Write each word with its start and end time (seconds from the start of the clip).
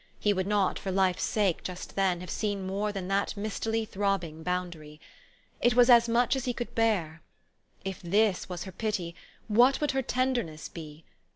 He 0.19 0.33
would 0.33 0.47
not 0.47 0.79
for 0.79 0.91
life's 0.91 1.21
sake, 1.21 1.61
just 1.61 1.95
then, 1.95 2.21
have 2.21 2.31
seen 2.31 2.65
more 2.65 2.91
than 2.91 3.07
that 3.09 3.37
mistily 3.37 3.85
throbbing 3.85 4.41
boundary. 4.41 4.99
It 5.61 5.75
was 5.75 5.91
as 5.91 6.09
much 6.09 6.35
as 6.35 6.45
he 6.45 6.53
could 6.55 6.73
bear. 6.73 7.21
If 7.85 8.01
this 8.01 8.49
was 8.49 8.63
her 8.63 8.71
pity, 8.71 9.13
what 9.47 9.79
would 9.79 9.91
her 9.91 10.01
tender 10.01 10.41
ness 10.41 10.69
be? 10.69 11.05